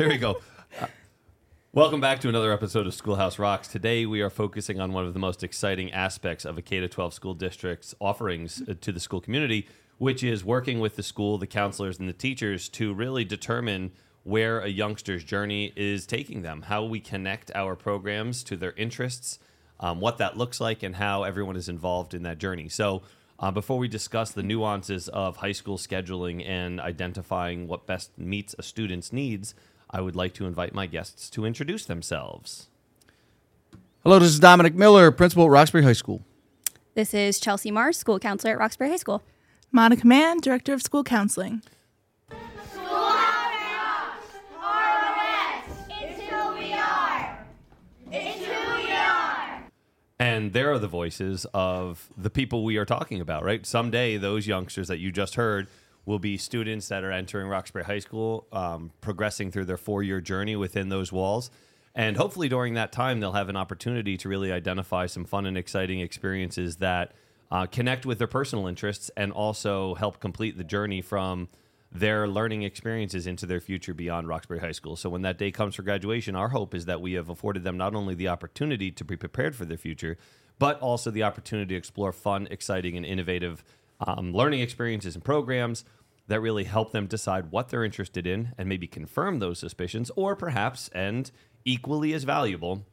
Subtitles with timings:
[0.00, 0.40] Here we go.
[0.80, 0.86] Uh,
[1.74, 3.68] welcome back to another episode of Schoolhouse Rocks.
[3.68, 7.12] Today we are focusing on one of the most exciting aspects of a K 12
[7.12, 9.68] school district's offerings uh, to the school community,
[9.98, 13.92] which is working with the school, the counselors, and the teachers to really determine
[14.22, 19.38] where a youngster's journey is taking them, how we connect our programs to their interests,
[19.80, 22.70] um, what that looks like, and how everyone is involved in that journey.
[22.70, 23.02] So,
[23.38, 28.54] uh, before we discuss the nuances of high school scheduling and identifying what best meets
[28.58, 29.54] a student's needs,
[29.92, 32.68] I would like to invite my guests to introduce themselves.
[34.04, 36.22] Hello, this is Dominic Miller, principal at Roxbury High School.
[36.94, 39.22] This is Chelsea Maher, school counselor at Roxbury High School.
[39.72, 41.62] Monica Mann, director of school counseling.
[42.72, 44.22] School House!
[44.62, 46.20] Rest!
[46.20, 47.44] Who we are.
[48.12, 49.64] It's who we are.
[50.20, 53.66] And there are the voices of the people we are talking about, right?
[53.66, 55.66] Someday, those youngsters that you just heard
[56.06, 60.20] will be students that are entering Roxbury High School, um, progressing through their four year
[60.20, 61.50] journey within those walls.
[61.94, 65.58] And hopefully, during that time, they'll have an opportunity to really identify some fun and
[65.58, 67.12] exciting experiences that
[67.50, 71.48] uh, connect with their personal interests and also help complete the journey from
[71.92, 74.94] their learning experiences into their future beyond Roxbury High School.
[74.94, 77.76] So when that day comes for graduation, our hope is that we have afforded them
[77.76, 80.16] not only the opportunity to be prepared for their future,
[80.60, 83.64] but also the opportunity to explore fun, exciting, and innovative
[84.00, 85.84] um, learning experiences and programs
[86.28, 90.36] that really help them decide what they're interested in and maybe confirm those suspicions, or
[90.36, 91.30] perhaps, and
[91.64, 92.84] equally as valuable,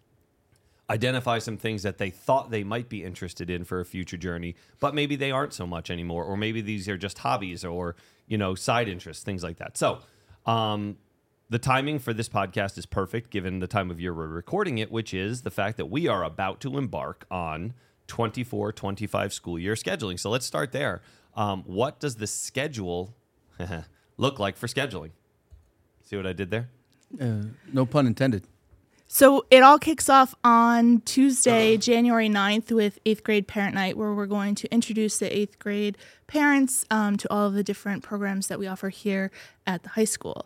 [0.89, 4.55] identify some things that they thought they might be interested in for a future journey,
[4.79, 7.95] but maybe they aren't so much anymore, or maybe these are just hobbies or
[8.27, 9.77] you know side interests, things like that.
[9.77, 9.99] So,
[10.45, 10.97] um,
[11.49, 14.91] the timing for this podcast is perfect given the time of year we're recording it,
[14.91, 17.73] which is the fact that we are about to embark on
[18.07, 20.19] 24 25 school year scheduling.
[20.19, 21.01] So let's start there.
[21.35, 23.15] Um, what does the schedule
[24.17, 25.11] look like for scheduling?
[26.03, 26.69] See what I did there?
[27.19, 28.47] Uh, no pun intended.
[29.09, 34.13] So it all kicks off on Tuesday, January 9th, with eighth grade parent night, where
[34.13, 35.97] we're going to introduce the eighth grade
[36.27, 39.31] parents um, to all of the different programs that we offer here
[39.65, 40.45] at the high school.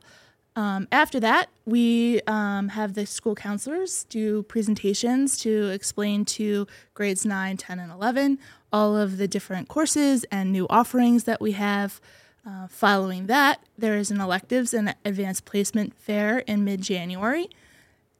[0.55, 7.25] Um, after that, we um, have the school counselors do presentations to explain to grades
[7.25, 8.37] 9, 10, and 11
[8.73, 11.99] all of the different courses and new offerings that we have.
[12.45, 17.47] Uh, following that, there is an electives and advanced placement fair in mid January.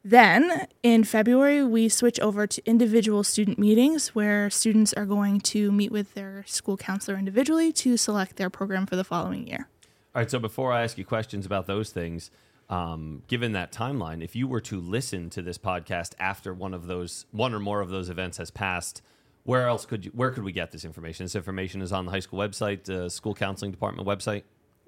[0.04, 5.72] Then in February, we switch over to individual student meetings where students are going to
[5.72, 9.68] meet with their school counselor individually to select their program for the following year.
[10.14, 10.30] All right.
[10.30, 12.32] So before I ask you questions about those things,
[12.70, 16.88] um, given that timeline, if you were to listen to this podcast after one of
[16.88, 19.02] those, one or more of those events has passed,
[19.44, 21.26] where else could you, where could we get this information?
[21.26, 24.44] This information is on the high school website, uh, school counseling department website.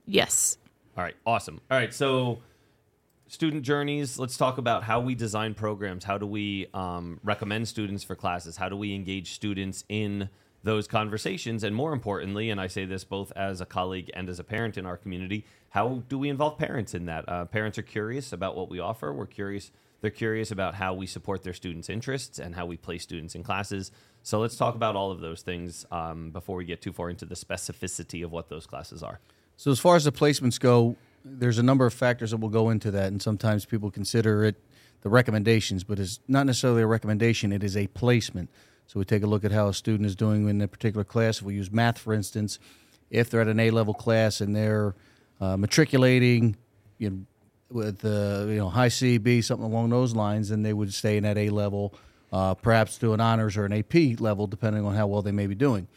[0.06, 0.58] Yes.
[0.98, 1.16] All right.
[1.26, 1.62] Awesome.
[1.72, 1.94] All right.
[1.94, 2.40] So
[3.28, 8.04] student journeys let's talk about how we design programs how do we um, recommend students
[8.04, 10.30] for classes how do we engage students in
[10.64, 14.40] those conversations and more importantly and i say this both as a colleague and as
[14.40, 17.84] a parent in our community how do we involve parents in that uh, parents are
[17.84, 19.72] curious about what we offer we're curious
[20.02, 23.44] they're curious about how we support their students interests and how we place students in
[23.44, 23.92] classes
[24.22, 27.26] so let's talk about all of those things um, before we get too far into
[27.26, 29.20] the specificity of what those classes are
[29.58, 32.70] So, as far as the placements go, there's a number of factors that will go
[32.70, 34.56] into that, and sometimes people consider it
[35.02, 37.52] the recommendations, but it's not necessarily a recommendation.
[37.52, 38.50] It is a placement.
[38.88, 41.40] So we take a look at how a student is doing in a particular class.
[41.40, 42.60] If we use math, for instance,
[43.10, 44.96] if they're at an A level class and they're
[45.40, 46.56] uh, matriculating,
[46.98, 47.20] you know,
[47.70, 51.18] with uh, you know high C, B, something along those lines, then they would stay
[51.18, 51.94] in that A level,
[52.32, 55.48] uh, perhaps do an honors or an AP level, depending on how well they may
[55.48, 55.88] be doing.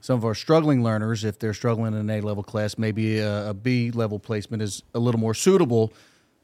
[0.00, 3.50] Some of our struggling learners, if they're struggling in an A level class, maybe a,
[3.50, 5.92] a B level placement is a little more suitable.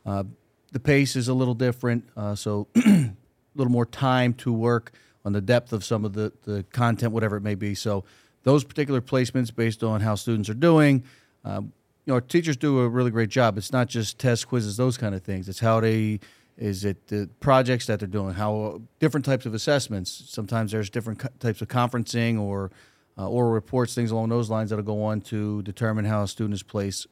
[0.04, 0.24] Uh,
[0.72, 3.12] the pace is a little different, uh, so a
[3.54, 4.92] little more time to work
[5.24, 7.74] on the depth of some of the, the content, whatever it may be.
[7.74, 8.04] So,
[8.42, 11.04] those particular placements, based on how students are doing,
[11.44, 11.72] um,
[12.06, 13.58] you know, our teachers do a really great job.
[13.58, 15.48] It's not just tests, quizzes, those kind of things.
[15.48, 16.20] It's how they
[16.56, 20.24] is it the projects that they're doing, how different types of assessments.
[20.28, 22.70] Sometimes there's different co- types of conferencing or
[23.18, 26.54] uh, oral reports, things along those lines that'll go on to determine how a student
[26.54, 27.06] is placed.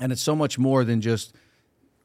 [0.00, 1.34] And it's so much more than just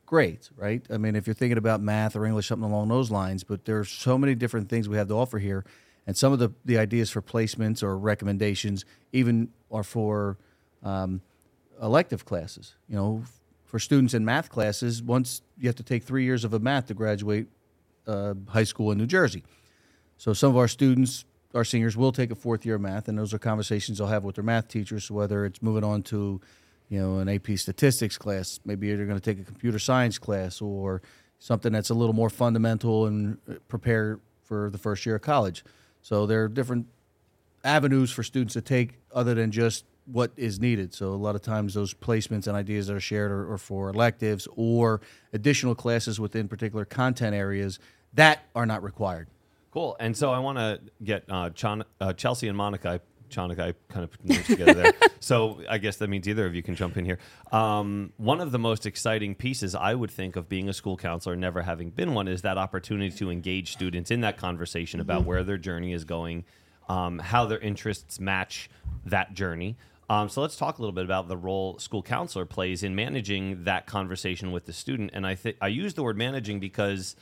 [0.07, 0.83] grades, right?
[0.89, 3.77] I mean, if you're thinking about math or English, something along those lines, but there
[3.77, 5.63] are so many different things we have to offer here.
[6.07, 10.37] And some of the, the ideas for placements or recommendations even are for
[10.81, 11.21] um,
[11.81, 12.75] elective classes.
[12.87, 13.23] You know,
[13.65, 16.87] for students in math classes, once you have to take three years of a math
[16.87, 17.47] to graduate
[18.07, 19.43] uh, high school in New Jersey.
[20.17, 23.17] So some of our students, our seniors, will take a fourth year of math, and
[23.19, 26.39] those are conversations they'll have with their math teachers, whether it's moving on to,
[26.89, 28.59] you know, an AP statistics class.
[28.65, 31.01] Maybe they're going to take a computer science class or
[31.39, 35.63] something that's a little more fundamental and uh, prepare for the first year of college.
[36.01, 36.87] So there are different
[37.63, 40.93] avenues for students to take other than just what is needed.
[40.93, 43.89] So a lot of times those placements and ideas that are shared are, are for
[43.89, 45.01] electives or
[45.33, 47.79] additional classes within particular content areas
[48.13, 49.27] that are not required.
[49.71, 49.97] Cool.
[49.99, 51.49] And so I want to get uh,
[51.99, 53.01] uh, Chelsea and Monica.
[53.29, 54.93] Chonica, I kind of put names together there.
[55.19, 57.17] So I guess that means either of you can jump in here.
[57.51, 61.35] Um, one of the most exciting pieces I would think of being a school counselor,
[61.35, 65.43] never having been one, is that opportunity to engage students in that conversation about where
[65.43, 66.45] their journey is going,
[66.87, 68.69] um, how their interests match
[69.05, 69.75] that journey.
[70.09, 73.65] Um, so let's talk a little bit about the role school counselor plays in managing
[73.65, 75.11] that conversation with the student.
[75.13, 77.15] And I think I use the word managing because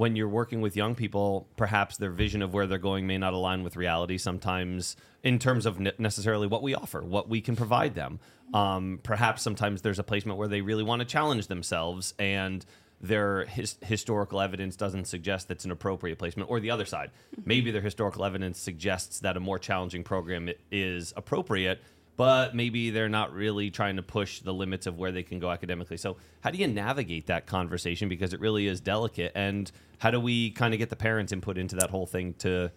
[0.00, 3.34] when you're working with young people, perhaps their vision of where they're going may not
[3.34, 7.54] align with reality sometimes in terms of ne- necessarily what we offer, what we can
[7.54, 8.18] provide them.
[8.54, 12.64] Um, perhaps sometimes there's a placement where they really want to challenge themselves and
[13.02, 17.10] their his- historical evidence doesn't suggest that's an appropriate placement, or the other side.
[17.44, 21.82] Maybe their historical evidence suggests that a more challenging program is appropriate,
[22.20, 25.50] but maybe they're not really trying to push the limits of where they can go
[25.50, 25.96] academically.
[25.96, 29.32] So, how do you navigate that conversation because it really is delicate?
[29.34, 32.72] And how do we kind of get the parents' input into that whole thing to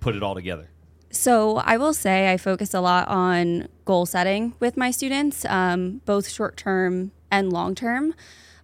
[0.00, 0.70] put it all together?
[1.10, 6.00] So I will say I focus a lot on goal setting with my students, um,
[6.06, 8.14] both short term and long term.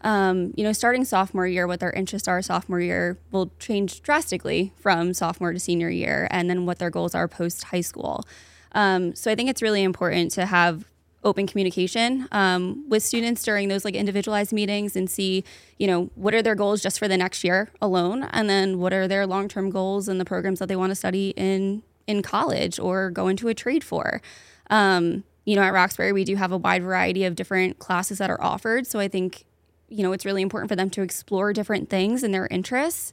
[0.00, 4.72] Um, you know, starting sophomore year, what their interests are sophomore year will change drastically
[4.74, 8.24] from sophomore to senior year, and then what their goals are post high school.
[8.72, 10.84] Um, so I think it's really important to have
[11.24, 15.44] open communication um, with students during those like individualized meetings and see,
[15.78, 18.92] you know, what are their goals just for the next year alone, and then what
[18.92, 22.22] are their long term goals and the programs that they want to study in in
[22.22, 24.22] college or go into a trade for.
[24.70, 28.30] Um, you know, at Roxbury, we do have a wide variety of different classes that
[28.30, 28.86] are offered.
[28.86, 29.44] So I think,
[29.88, 33.12] you know, it's really important for them to explore different things and their interests.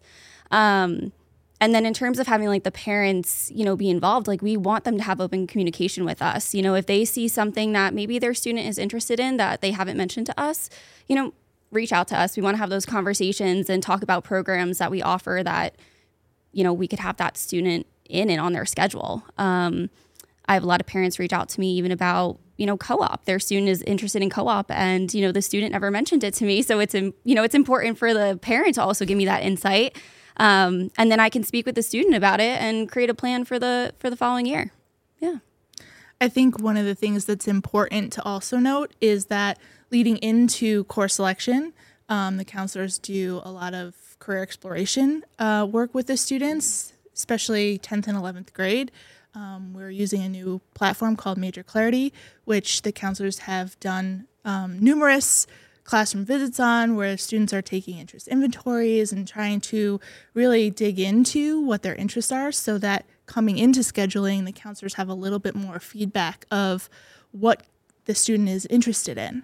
[0.51, 1.11] Um,
[1.61, 4.57] and then in terms of having like the parents, you know, be involved, like we
[4.57, 6.53] want them to have open communication with us.
[6.53, 9.71] You know, if they see something that maybe their student is interested in that they
[9.71, 10.69] haven't mentioned to us,
[11.07, 11.33] you know,
[11.71, 12.35] reach out to us.
[12.35, 15.75] We want to have those conversations and talk about programs that we offer that,
[16.51, 19.23] you know, we could have that student in and on their schedule.
[19.37, 19.89] Um,
[20.47, 23.25] I have a lot of parents reach out to me even about you know co-op.
[23.25, 26.45] Their student is interested in co-op, and you know the student never mentioned it to
[26.45, 26.61] me.
[26.61, 29.97] So it's you know it's important for the parent to also give me that insight,
[30.37, 33.45] um, and then I can speak with the student about it and create a plan
[33.45, 34.71] for the for the following year.
[35.19, 35.37] Yeah.
[36.19, 39.59] I think one of the things that's important to also note is that
[39.91, 41.73] leading into course selection,
[42.09, 47.77] um, the counselors do a lot of career exploration uh, work with the students, especially
[47.79, 48.91] 10th and 11th grade.
[49.33, 52.13] Um, we're using a new platform called Major Clarity,
[52.45, 55.45] which the counselors have done um, numerous
[55.85, 59.99] classroom visits on, where students are taking interest inventories and trying to
[60.33, 65.07] really dig into what their interests are so that coming into scheduling, the counselors have
[65.07, 66.89] a little bit more feedback of
[67.31, 67.63] what
[68.05, 69.43] the student is interested in.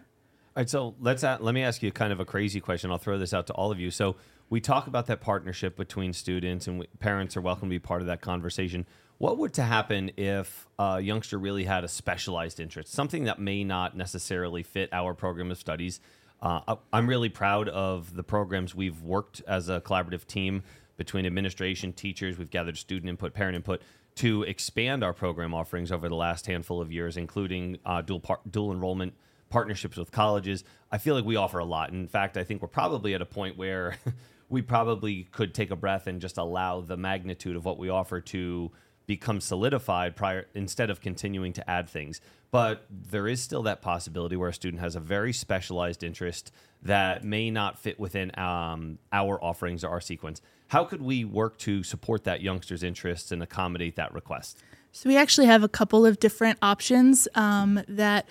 [0.54, 2.92] All right, so let's a let me ask you kind of a crazy question.
[2.92, 3.90] I'll throw this out to all of you.
[3.90, 4.18] So
[4.50, 8.02] we talk about that partnership between students and we, parents are welcome to be part
[8.02, 8.86] of that conversation.
[9.18, 13.64] What would to happen if a youngster really had a specialized interest, something that may
[13.64, 16.02] not necessarily fit our program of studies?
[16.42, 20.64] Uh, I'm really proud of the programs we've worked as a collaborative team
[20.98, 22.38] between administration, teachers.
[22.38, 23.82] We've gathered student input, parent input
[24.16, 28.42] to expand our program offerings over the last handful of years, including uh, dual par-
[28.50, 29.14] dual enrollment
[29.50, 30.64] partnerships with colleges.
[30.92, 31.92] I feel like we offer a lot.
[31.92, 33.98] In fact, I think we're probably at a point where
[34.50, 38.20] we probably could take a breath and just allow the magnitude of what we offer
[38.20, 38.72] to
[39.16, 42.22] become solidified prior instead of continuing to add things.
[42.50, 46.52] But there is still that possibility where a student has a very specialized interest
[46.82, 50.42] that may not fit within um, our offerings or our sequence.
[50.70, 54.58] How could we work to support that youngster's interests and accommodate that request?
[54.94, 58.26] So we actually have a couple of different options um, that,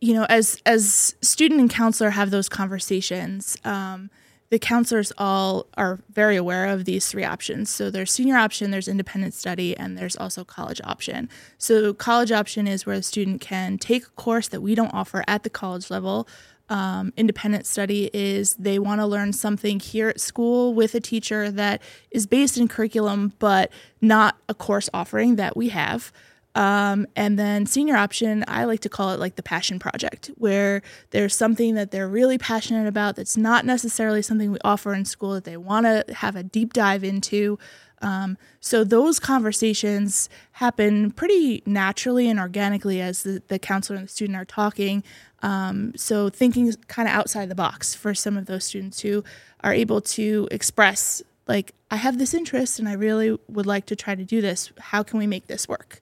[0.00, 3.56] you know, as as student and counselor have those conversations.
[3.64, 4.10] Um,
[4.50, 7.70] the counselors all are very aware of these three options.
[7.70, 11.28] So there's senior option, there's independent study, and there's also college option.
[11.58, 15.24] So college option is where the student can take a course that we don't offer
[15.26, 16.28] at the college level.
[16.68, 21.50] Um, independent study is they want to learn something here at school with a teacher
[21.50, 26.12] that is based in curriculum, but not a course offering that we have.
[26.56, 30.80] Um, and then senior option, I like to call it like the passion project, where
[31.10, 35.34] there's something that they're really passionate about that's not necessarily something we offer in school
[35.34, 37.58] that they want to have a deep dive into.
[38.00, 44.12] Um, so those conversations happen pretty naturally and organically as the, the counselor and the
[44.12, 45.04] student are talking.
[45.42, 49.22] Um, so thinking kind of outside the box for some of those students who
[49.62, 53.96] are able to express like, I have this interest and I really would like to
[53.96, 54.72] try to do this.
[54.78, 56.00] How can we make this work?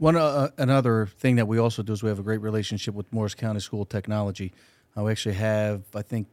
[0.00, 3.12] One uh, another thing that we also do is we have a great relationship with
[3.12, 4.54] Morris County School of Technology.
[4.96, 6.26] Uh, we actually have, I think,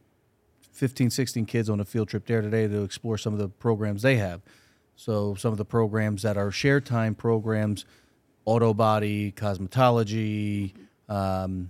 [0.72, 4.00] 15, 16 kids on a field trip there today to explore some of the programs
[4.00, 4.40] they have.
[4.96, 7.84] So some of the programs that are share time programs,
[8.46, 10.72] auto body, cosmetology,
[11.10, 11.68] um,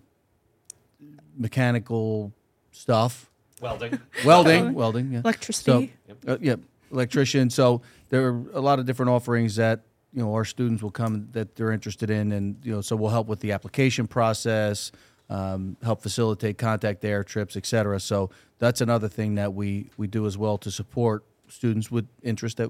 [1.37, 2.33] mechanical
[2.71, 3.28] stuff,
[3.61, 3.99] Welding.
[4.25, 5.19] welding, welding, yeah.
[5.25, 5.93] Electricity.
[6.07, 6.55] So, uh, yeah,
[6.93, 7.50] electrician.
[7.50, 9.81] So there are a lot of different offerings that
[10.18, 13.12] you know our students will come that they're interested in, and you know, so we'll
[13.12, 14.90] help with the application process,
[15.30, 18.00] um, help facilitate contact air trips, et cetera.
[18.00, 22.56] So that's another thing that we we do as well to support students with interest
[22.56, 22.68] that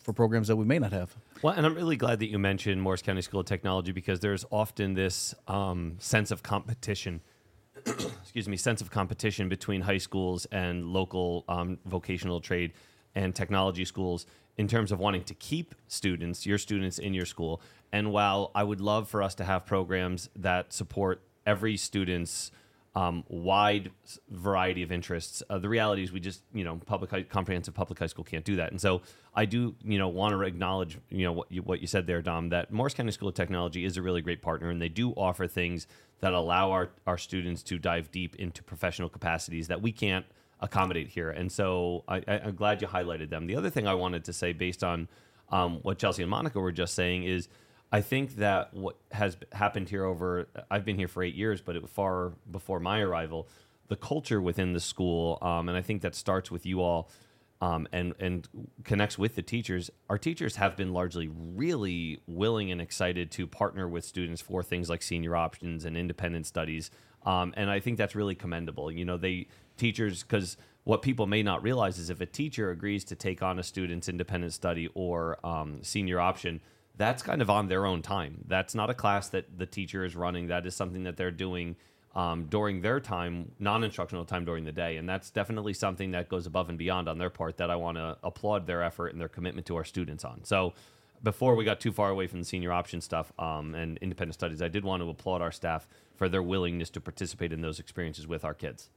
[0.00, 1.14] for programs that we may not have.
[1.42, 4.44] Well, and I'm really glad that you mentioned Morris County School of Technology because there's
[4.50, 7.20] often this um, sense of competition.
[7.86, 12.72] excuse me, sense of competition between high schools and local um, vocational trade
[13.14, 14.26] and technology schools
[14.56, 17.60] in terms of wanting to keep students, your students in your school.
[17.92, 22.50] And while I would love for us to have programs that support every student's
[22.96, 23.90] um, wide
[24.30, 25.42] variety of interests.
[25.50, 28.44] Uh, the reality is, we just you know, public high, comprehensive public high school can't
[28.44, 28.70] do that.
[28.70, 29.02] And so,
[29.34, 32.22] I do you know want to acknowledge you know what you, what you said there,
[32.22, 32.50] Dom.
[32.50, 35.48] That Morris County School of Technology is a really great partner, and they do offer
[35.48, 35.88] things
[36.20, 40.26] that allow our our students to dive deep into professional capacities that we can't
[40.60, 41.30] accommodate here.
[41.30, 43.46] And so, I, I'm glad you highlighted them.
[43.46, 45.08] The other thing I wanted to say, based on
[45.50, 47.48] um, what Chelsea and Monica were just saying, is
[47.94, 51.76] I think that what has happened here over I've been here for eight years, but
[51.76, 53.48] it was far before my arrival.
[53.86, 57.08] The culture within the school, um, and I think that starts with you all,
[57.60, 58.48] um, and and
[58.82, 59.90] connects with the teachers.
[60.10, 64.90] Our teachers have been largely really willing and excited to partner with students for things
[64.90, 66.90] like senior options and independent studies,
[67.24, 68.90] um, and I think that's really commendable.
[68.90, 73.04] You know, they teachers because what people may not realize is if a teacher agrees
[73.04, 76.60] to take on a student's independent study or um, senior option
[76.96, 78.44] that's kind of on their own time.
[78.46, 80.48] That's not a class that the teacher is running.
[80.48, 81.76] That is something that they're doing
[82.14, 86.46] um, during their time, non-instructional time during the day, and that's definitely something that goes
[86.46, 87.56] above and beyond on their part.
[87.56, 90.44] That I want to applaud their effort and their commitment to our students on.
[90.44, 90.74] So,
[91.24, 94.62] before we got too far away from the senior option stuff um, and independent studies,
[94.62, 98.28] I did want to applaud our staff for their willingness to participate in those experiences
[98.28, 98.90] with our kids.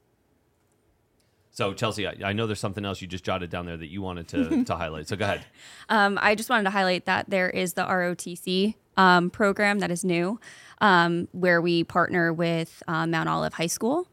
[1.50, 4.00] So, Chelsea, I, I know there's something else you just jotted down there that you
[4.02, 5.08] wanted to, to highlight.
[5.08, 5.44] So, go ahead.
[5.88, 10.04] Um, I just wanted to highlight that there is the ROTC um, program that is
[10.04, 10.38] new,
[10.80, 14.08] um, where we partner with uh, Mount Olive High School.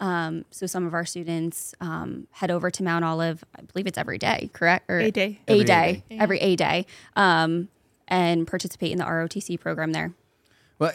[0.00, 3.42] Um, so some of our students um, head over to Mount Olive.
[3.56, 4.88] I believe it's every day, correct?
[4.88, 5.40] Or A day.
[5.48, 7.68] A Every A day, every A day, um,
[8.06, 10.12] and participate in the ROTC program there.
[10.78, 10.92] Well,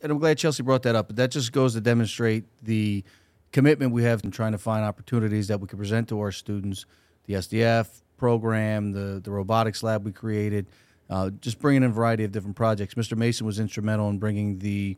[0.00, 1.08] and I'm glad Chelsea brought that up.
[1.08, 3.04] But that just goes to demonstrate the
[3.52, 6.86] commitment we have in trying to find opportunities that we can present to our students.
[7.26, 10.66] The SDF program, the the robotics lab we created,
[11.10, 12.94] uh, just bringing in a variety of different projects.
[12.94, 13.16] Mr.
[13.16, 14.96] Mason was instrumental in bringing the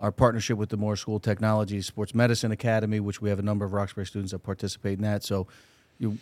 [0.00, 3.64] our partnership with the Moore School Technology Sports Medicine Academy, which we have a number
[3.64, 5.22] of Roxbury students that participate in that.
[5.22, 5.46] So,
[5.98, 6.18] you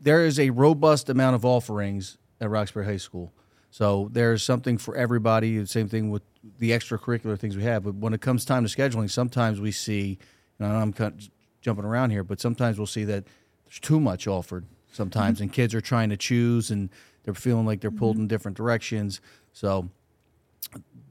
[0.00, 3.32] there is a robust amount of offerings at Roxbury High School.
[3.70, 5.58] So there's something for everybody.
[5.58, 6.22] The same thing with
[6.58, 7.84] the extracurricular things we have.
[7.84, 10.18] But when it comes time to scheduling, sometimes we see,
[10.58, 11.28] you know, I'm kind of
[11.60, 13.24] jumping around here, but sometimes we'll see that
[13.64, 15.44] there's too much offered sometimes, mm-hmm.
[15.44, 16.90] and kids are trying to choose and
[17.24, 18.22] they're feeling like they're pulled mm-hmm.
[18.22, 19.20] in different directions.
[19.52, 19.90] So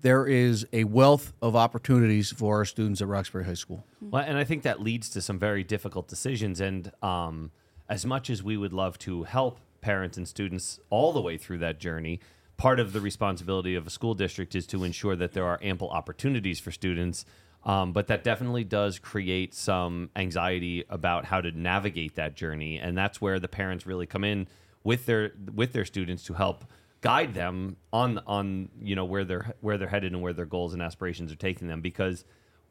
[0.01, 3.85] there is a wealth of opportunities for our students at Roxbury High School.
[3.97, 4.09] Mm-hmm.
[4.11, 6.61] Well, and I think that leads to some very difficult decisions.
[6.61, 7.51] And um,
[7.89, 11.59] as much as we would love to help parents and students all the way through
[11.59, 12.19] that journey,
[12.57, 15.89] part of the responsibility of a school district is to ensure that there are ample
[15.89, 17.25] opportunities for students.
[17.63, 22.97] Um, but that definitely does create some anxiety about how to navigate that journey, and
[22.97, 24.47] that's where the parents really come in
[24.83, 26.63] with their with their students to help
[27.01, 30.73] guide them on on you know where they're where they're headed and where their goals
[30.73, 31.81] and aspirations are taking them.
[31.81, 32.23] Because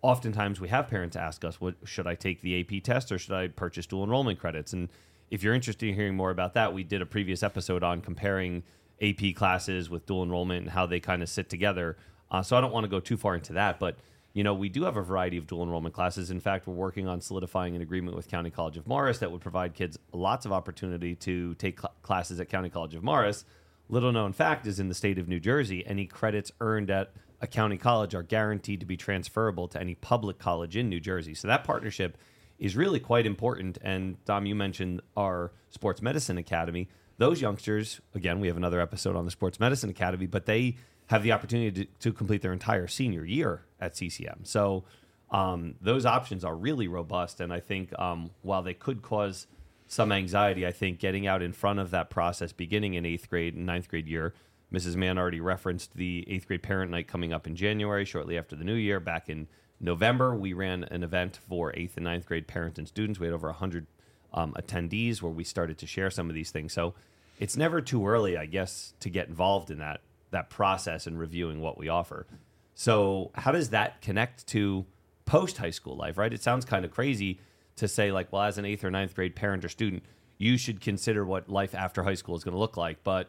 [0.02, 3.34] oftentimes we have parents ask us what should I take the AP test or should
[3.34, 4.72] I purchase dual enrollment credits?
[4.72, 4.88] And
[5.30, 8.62] if you're interested in hearing more about that we did a previous episode on comparing
[9.02, 11.96] AP classes with dual enrollment and how they kind of sit together.
[12.30, 13.98] Uh, so I don't want to go too far into that but
[14.36, 16.30] you know, we do have a variety of dual enrollment classes.
[16.30, 19.40] In fact, we're working on solidifying an agreement with County College of Morris that would
[19.40, 23.46] provide kids lots of opportunity to take cl- classes at County College of Morris,
[23.88, 27.46] little known fact is in the state of New Jersey, any credits earned at a
[27.46, 31.32] county college are guaranteed to be transferable to any public college in New Jersey.
[31.32, 32.18] So that partnership
[32.58, 33.78] is really quite important.
[33.80, 36.88] And Dom, you mentioned our sports medicine academy.
[37.16, 40.76] Those youngsters, again, we have another episode on the sports medicine academy, but they
[41.06, 44.40] have the opportunity to, to complete their entire senior year at CCM.
[44.44, 44.84] So
[45.30, 47.40] um, those options are really robust.
[47.40, 49.46] And I think um, while they could cause
[49.86, 53.54] some anxiety, I think getting out in front of that process beginning in eighth grade
[53.54, 54.34] and ninth grade year,
[54.72, 54.96] Mrs.
[54.96, 58.64] Mann already referenced the eighth grade parent night coming up in January, shortly after the
[58.64, 58.98] new year.
[58.98, 59.46] Back in
[59.80, 63.20] November, we ran an event for eighth and ninth grade parents and students.
[63.20, 63.86] We had over 100
[64.34, 66.72] um, attendees where we started to share some of these things.
[66.72, 66.94] So
[67.38, 71.60] it's never too early, I guess, to get involved in that that process and reviewing
[71.60, 72.26] what we offer.
[72.74, 74.84] So how does that connect to
[75.24, 76.18] post high school life?
[76.18, 76.32] Right?
[76.32, 77.40] It sounds kind of crazy
[77.76, 80.02] to say like, well, as an eighth or ninth grade parent or student,
[80.38, 83.02] you should consider what life after high school is going to look like.
[83.04, 83.28] But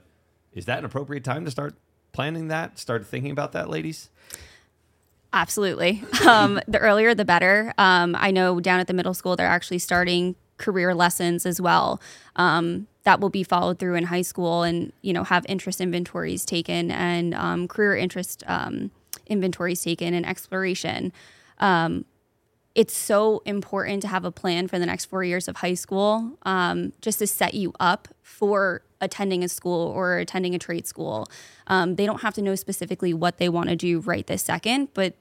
[0.54, 1.76] is that an appropriate time to start
[2.12, 2.80] planning that?
[2.80, 4.10] Start thinking about that, ladies?
[5.34, 6.04] Absolutely.
[6.28, 7.74] Um, the earlier, the better.
[7.78, 12.02] Um, I know down at the middle school, they're actually starting career lessons as well.
[12.36, 16.44] Um, that will be followed through in high school, and you know have interest inventories
[16.44, 18.92] taken and um, career interest um,
[19.28, 21.14] inventories taken and exploration.
[21.60, 22.04] Um,
[22.76, 26.38] it's so important to have a plan for the next four years of high school,
[27.00, 31.30] just to set you up for attending a school or attending a trade school.
[31.68, 34.90] Um, they don't have to know specifically what they want to do right this second,
[34.94, 35.16] but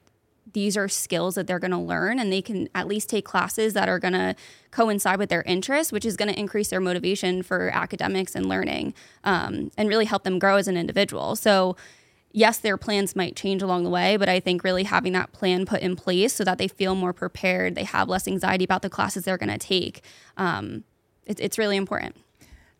[0.57, 3.73] these are skills that they're going to learn and they can at least take classes
[3.73, 4.35] that are going to
[4.71, 8.91] coincide with their interests which is going to increase their motivation for academics and learning
[9.23, 11.77] um, and really help them grow as an individual so
[12.31, 15.63] yes their plans might change along the way but i think really having that plan
[15.63, 18.89] put in place so that they feel more prepared they have less anxiety about the
[18.89, 20.01] classes they're going to take
[20.37, 20.83] um,
[21.27, 22.15] it, it's really important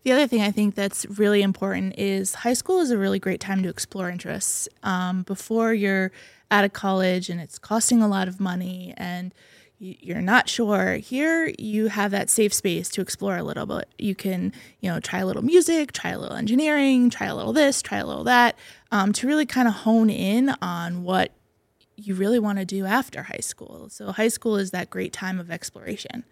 [0.03, 3.41] the other thing I think that's really important is high school is a really great
[3.41, 4.69] time to explore interests.
[4.81, 6.13] Um, before you're
[6.51, 9.33] out of college and it's costing a lot of money and
[9.79, 13.87] you're not sure here you have that safe space to explore a little bit.
[13.99, 17.53] You can you know try a little music try a little engineering try a little
[17.53, 18.57] this try a little that
[18.91, 21.31] um, to really kind of hone in on what
[21.97, 23.89] you really want to do after high school.
[23.89, 26.23] So high school is that great time of exploration.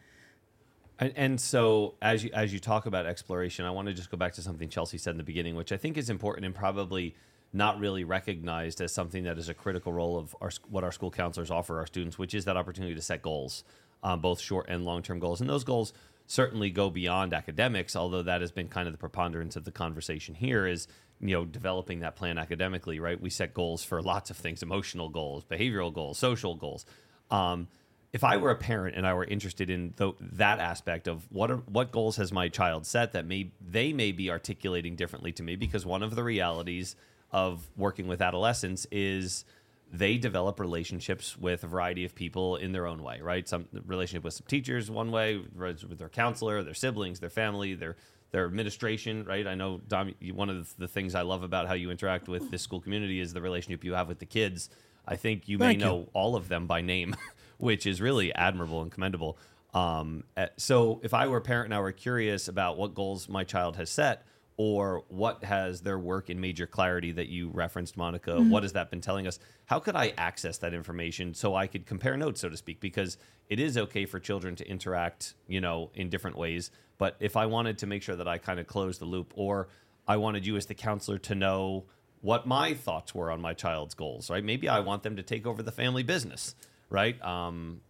[0.97, 4.15] And, and, so, as you as you talk about exploration, I want to just go
[4.15, 7.15] back to something Chelsea said in the beginning, which I think is important and probably
[7.53, 11.11] not really recognized as something that is a critical role of our, what our school
[11.11, 13.63] counselors offer our students, which is that opportunity to set goals,
[14.03, 15.93] um, both short and long term goals, and those goals
[16.27, 17.95] certainly go beyond academics.
[17.95, 20.87] Although that has been kind of the preponderance of the conversation here is
[21.19, 23.19] you know developing that plan academically, right?
[23.19, 26.85] We set goals for lots of things: emotional goals, behavioral goals, social goals.
[27.31, 27.67] Um,
[28.15, 31.57] if I were a parent and I were interested in that aspect of what are,
[31.57, 35.57] what goals has my child set that may they may be articulating differently to me
[35.57, 36.95] because one of the realities
[37.31, 39.45] of working with adolescents is
[39.91, 43.47] they develop relationships with a variety of people in their own way, right?
[43.47, 47.95] Some relationship with some teachers one way, with their counselor, their siblings, their family, their
[48.31, 49.47] their administration, right?
[49.47, 52.61] I know Dom, one of the things I love about how you interact with this
[52.61, 54.69] school community is the relationship you have with the kids.
[55.07, 55.89] I think you Thank may you.
[55.89, 57.15] know all of them by name.
[57.57, 59.37] which is really admirable and commendable.
[59.73, 63.27] Um, eh, so if I were a parent and I were curious about what goals
[63.27, 64.25] my child has set
[64.57, 68.49] or what has their work in major clarity that you referenced, Monica, mm-hmm.
[68.49, 69.39] what has that been telling us?
[69.65, 72.79] How could I access that information so I could compare notes, so to speak?
[72.79, 73.17] Because
[73.49, 76.71] it is okay for children to interact, you know, in different ways.
[76.97, 79.67] But if I wanted to make sure that I kind of close the loop or
[80.07, 81.85] I wanted you as the counselor to know
[82.21, 84.43] what my thoughts were on my child's goals, right?
[84.43, 86.55] Maybe I want them to take over the family business
[86.89, 87.21] right?
[87.23, 87.81] Um,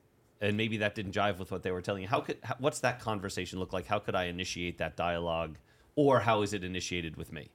[0.41, 2.07] and maybe that didn't jive with what they were telling you.
[2.07, 3.85] How could how, what's that conversation look like?
[3.85, 5.57] How could I initiate that dialogue,
[5.95, 7.49] or how is it initiated with me?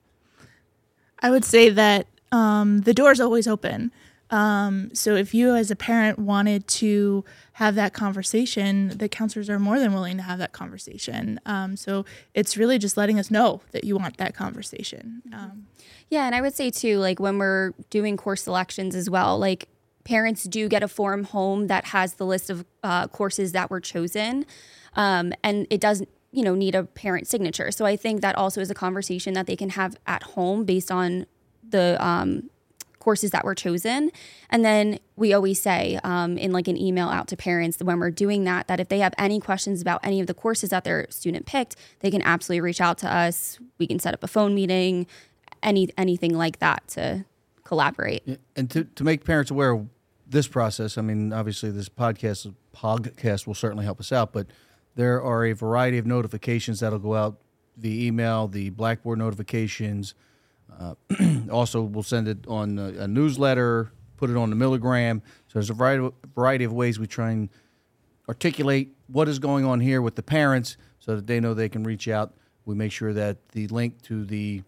[1.21, 3.93] I would say that um, the door is always open.
[4.31, 7.25] Um, so if you as a parent wanted to
[7.55, 11.41] have that conversation, the counselors are more than willing to have that conversation.
[11.47, 15.23] Um, so it's really just letting us know that you want that conversation.
[15.33, 15.67] Um,
[16.09, 19.69] yeah, and I would say too, like when we're doing course selections as well, like
[20.05, 23.81] parents do get a form home that has the list of uh, courses that were
[23.81, 24.47] chosen,
[24.95, 27.71] um, and it does you know need a parent signature.
[27.71, 30.91] So I think that also is a conversation that they can have at home based
[30.91, 31.27] on
[31.69, 32.51] the um,
[33.01, 34.13] courses that were chosen.
[34.51, 38.11] And then we always say um, in like an email out to parents when we're
[38.11, 41.07] doing that, that if they have any questions about any of the courses that their
[41.11, 43.59] student picked, they can absolutely reach out to us.
[43.79, 45.07] We can set up a phone meeting,
[45.63, 47.25] any anything like that to
[47.65, 48.23] collaborate.
[48.55, 49.89] And to, to make parents aware of
[50.29, 54.47] this process, I mean, obviously this podcast podcast will certainly help us out, but
[54.95, 57.41] there are a variety of notifications that'll go out
[57.77, 60.15] the email, the Blackboard notifications,
[60.79, 60.95] Uh,
[61.51, 65.23] also, we'll send it on a, a newsletter, put it on the milligram.
[65.49, 67.49] So there's a variety, variety of ways we try and
[68.29, 71.83] articulate what is going on here with the parents so that they know they can
[71.83, 72.35] reach out.
[72.65, 74.63] We make sure that the link to the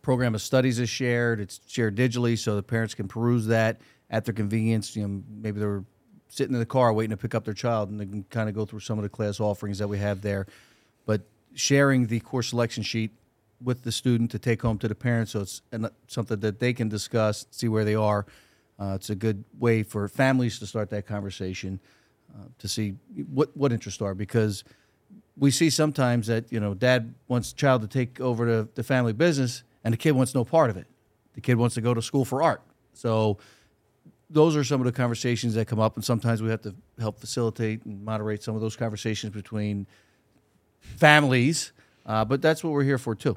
[0.00, 1.40] program of studies is shared.
[1.40, 4.96] It's shared digitally so the parents can peruse that at their convenience.
[4.96, 5.84] You know, maybe they're
[6.32, 8.54] sitting in the car waiting to pick up their child and they can kind of
[8.54, 10.46] go through some of the class offerings that we have there.
[11.04, 11.20] But
[11.54, 13.10] sharing the course selection sheet
[13.62, 15.60] with the student to take home to the parents so it's
[16.06, 18.24] something that they can discuss, see where they are.
[18.80, 21.78] Uh, it's a good way for families to start that conversation
[22.34, 22.94] uh, to see
[23.30, 24.64] what, what interests are because
[25.36, 29.12] we see sometimes that you know dad wants child to take over the, the family
[29.12, 30.86] business and the kid wants no part of it
[31.34, 32.62] the kid wants to go to school for art
[32.94, 33.36] so
[34.32, 37.18] those are some of the conversations that come up and sometimes we have to help
[37.20, 39.86] facilitate and moderate some of those conversations between
[40.80, 41.72] families
[42.06, 43.36] uh, but that's what we're here for too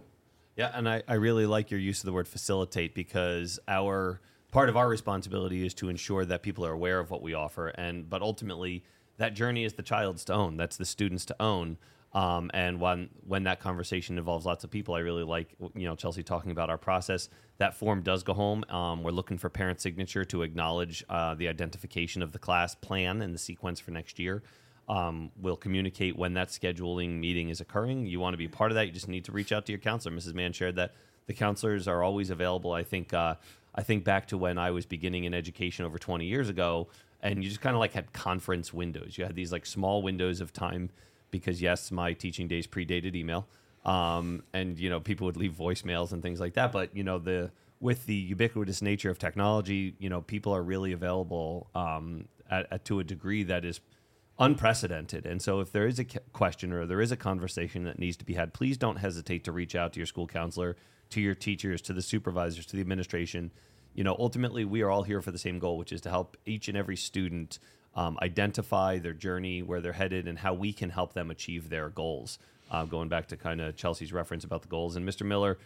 [0.57, 4.69] Yeah, and I, I really like your use of the word facilitate because our part
[4.69, 8.09] of our responsibility is to ensure that people are aware of what we offer, and
[8.09, 8.83] but ultimately
[9.17, 10.57] that journey is the child's to own.
[10.57, 11.77] That's the students to own.
[12.15, 15.97] Um, and when when that conversation involves lots of people, I really like you know
[15.97, 17.29] Chelsea talking about our process.
[17.57, 18.63] That form does go home.
[18.69, 23.21] Um, we're looking for parent signature to acknowledge uh, the identification of the class plan
[23.21, 24.43] and the sequence for next year.
[24.87, 28.05] Um, we'll communicate when that scheduling meeting is occurring.
[28.05, 29.79] You want to be part of that, you just need to reach out to your
[29.79, 30.15] counselor.
[30.15, 30.33] Mrs.
[30.33, 30.93] Mann shared that
[31.27, 32.71] the counselors are always available.
[32.71, 33.35] I think uh,
[33.73, 36.87] I think back to when I was beginning in education over 20 years ago,
[37.21, 39.17] and you just kind of like had conference windows.
[39.17, 40.91] You had these like small windows of time
[41.31, 43.47] because yes, my teaching days predated email,
[43.85, 46.71] um, and you know people would leave voicemails and things like that.
[46.71, 50.91] But you know the with the ubiquitous nature of technology, you know people are really
[50.91, 53.79] available um, at, at, to a degree that is
[54.39, 55.25] unprecedented.
[55.25, 58.25] And so, if there is a question or there is a conversation that needs to
[58.25, 60.75] be had, please don't hesitate to reach out to your school counselor,
[61.11, 63.51] to your teachers, to the supervisors, to the administration.
[63.93, 66.37] You know, ultimately, we are all here for the same goal, which is to help
[66.45, 67.59] each and every student
[67.95, 71.89] um, identify their journey, where they're headed, and how we can help them achieve their
[71.89, 72.39] goals.
[72.71, 75.25] Uh, going back to kind of Chelsea's reference about the goals, and Mr.
[75.25, 75.57] Miller,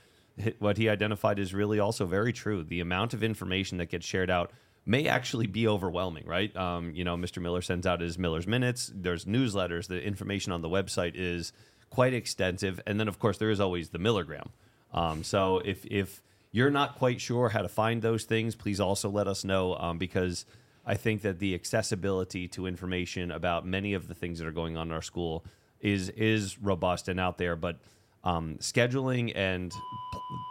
[0.60, 2.63] what he identified is really also very true.
[2.63, 4.52] The amount of information that gets shared out
[4.86, 6.56] may actually be overwhelming, right?
[6.56, 7.42] Um, you know, Mr.
[7.42, 8.92] Miller sends out his Miller's Minutes.
[8.94, 9.88] There's newsletters.
[9.88, 11.54] The information on the website is
[11.89, 14.50] quite extensive, and then of course there is always the Milligram.
[14.94, 19.10] Um, so if if you're not quite sure how to find those things, please also
[19.10, 20.46] let us know um, because
[20.89, 24.75] I think that the accessibility to information about many of the things that are going
[24.75, 25.45] on in our school
[25.82, 27.78] is is robust and out there, but
[28.23, 29.71] um, scheduling and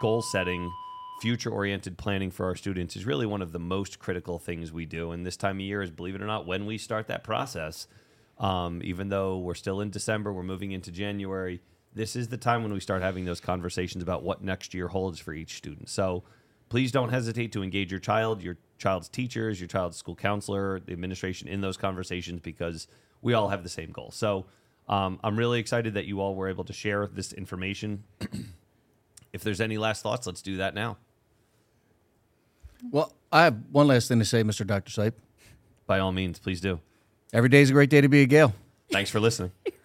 [0.01, 0.71] goal setting
[1.19, 4.85] future oriented planning for our students is really one of the most critical things we
[4.85, 5.11] do.
[5.11, 7.87] And this time of year is, believe it or not, when we start that process.
[8.37, 11.59] Um, even though we're still in December, we're moving into January.
[11.93, 15.19] This is the time when we start having those conversations about what next year holds
[15.19, 15.89] for each student.
[15.89, 16.23] So
[16.69, 20.93] please don't hesitate to engage your child, your child's teachers, your child's school counselor, the
[20.93, 22.87] administration in those conversations because
[23.21, 24.11] we all have the same goal.
[24.11, 24.45] So
[24.87, 28.03] um, I'm really excited that you all were able to share this information.
[29.33, 30.97] if there's any last thoughts, let's do that now.
[32.91, 34.65] Well, I have one last thing to say, Mr.
[34.65, 34.89] Dr.
[34.91, 35.13] Seipp.
[35.85, 36.79] By all means, please do.
[37.33, 38.53] Every day is a great day to be a Gael.
[38.91, 39.51] Thanks for listening.